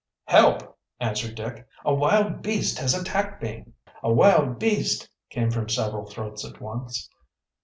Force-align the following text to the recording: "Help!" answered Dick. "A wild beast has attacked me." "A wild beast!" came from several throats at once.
"Help!" 0.25 0.79
answered 0.99 1.35
Dick. 1.35 1.67
"A 1.85 1.93
wild 1.93 2.41
beast 2.41 2.79
has 2.79 2.95
attacked 2.95 3.43
me." 3.43 3.65
"A 4.01 4.11
wild 4.11 4.57
beast!" 4.57 5.07
came 5.29 5.51
from 5.51 5.69
several 5.69 6.07
throats 6.07 6.43
at 6.43 6.59
once. 6.59 7.07